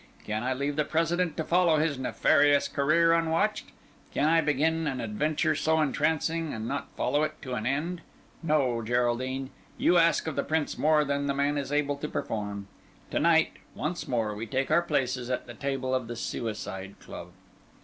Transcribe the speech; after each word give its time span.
Can 0.25 0.41
I 0.41 0.55
leave 0.55 0.77
the 0.77 0.83
President 0.83 1.37
to 1.37 1.43
follow 1.43 1.77
his 1.77 1.99
nefarious 1.99 2.67
career 2.67 3.13
unwatched? 3.13 3.67
Can 4.11 4.25
I 4.27 4.41
begin 4.41 4.87
an 4.87 4.99
adventure 4.99 5.53
so 5.53 5.79
entrancing, 5.79 6.53
and 6.55 6.67
not 6.67 6.89
follow 6.97 7.21
it 7.21 7.39
to 7.43 7.53
an 7.53 7.67
end? 7.67 8.01
No, 8.41 8.81
Geraldine: 8.81 9.51
you 9.77 9.97
ask 9.99 10.25
of 10.25 10.35
the 10.35 10.43
Prince 10.43 10.75
more 10.75 11.05
than 11.05 11.27
the 11.27 11.35
man 11.35 11.55
is 11.55 11.71
able 11.71 11.97
to 11.97 12.09
perform. 12.09 12.65
To 13.11 13.19
night, 13.19 13.51
once 13.75 14.07
more, 14.07 14.33
we 14.33 14.47
take 14.47 14.71
our 14.71 14.81
places 14.81 15.29
at 15.29 15.45
the 15.45 15.53
table 15.53 15.93
of 15.93 16.07
the 16.07 16.15
Suicide 16.15 16.95
Club." 16.99 17.27